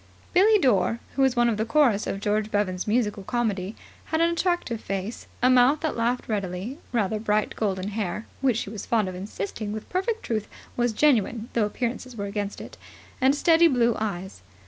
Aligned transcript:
Billie 0.33 0.57
Dore, 0.57 0.99
who 1.15 1.21
was 1.21 1.35
one 1.35 1.47
of 1.47 1.57
the 1.57 1.63
chorus 1.63 2.07
of 2.07 2.19
George 2.21 2.49
Bevan's 2.49 2.87
musical 2.87 3.21
comedy, 3.21 3.75
had 4.05 4.19
an 4.19 4.31
attractive 4.31 4.81
face, 4.81 5.27
a 5.43 5.49
mouth 5.51 5.81
that 5.81 5.95
laughed 5.95 6.27
readily, 6.27 6.79
rather 6.91 7.19
bright 7.19 7.55
golden 7.55 7.89
hair 7.89 8.25
(which, 8.41 8.57
she 8.57 8.71
was 8.71 8.83
fond 8.83 9.07
of 9.07 9.13
insisting 9.13 9.71
with 9.71 9.87
perfect 9.89 10.23
truth, 10.23 10.47
was 10.75 10.91
genuine 10.91 11.49
though 11.53 11.65
appearances 11.67 12.15
were 12.15 12.25
against 12.25 12.59
it), 12.59 12.77
and 13.21 13.35
steady 13.35 13.67
blue 13.67 13.95
eyes. 13.99 14.41